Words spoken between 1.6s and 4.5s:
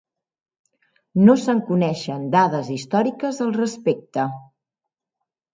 coneixen dades històriques al respecte.